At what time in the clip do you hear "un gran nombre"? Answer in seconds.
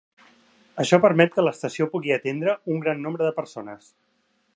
2.77-3.29